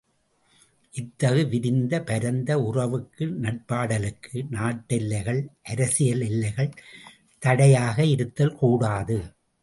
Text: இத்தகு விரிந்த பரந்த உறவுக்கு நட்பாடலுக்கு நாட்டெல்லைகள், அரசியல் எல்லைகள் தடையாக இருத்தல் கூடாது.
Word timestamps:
இத்தகு 0.93 1.41
விரிந்த 1.47 1.99
பரந்த 2.01 2.51
உறவுக்கு 2.59 3.25
நட்பாடலுக்கு 3.43 4.33
நாட்டெல்லைகள், 4.51 5.41
அரசியல் 5.63 6.21
எல்லைகள் 6.21 6.71
தடையாக 7.39 8.05
இருத்தல் 8.05 8.55
கூடாது. 8.55 9.17